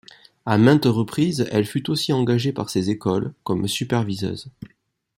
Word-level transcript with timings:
À 0.47 0.57
maintes 0.57 0.85
reprises, 0.85 1.47
elle 1.51 1.67
fut 1.67 1.87
aussi 1.91 2.11
engagée 2.11 2.51
par 2.53 2.71
ces 2.71 2.89
écoles 2.89 3.35
comme 3.43 3.67
superviseuse. 3.67 4.51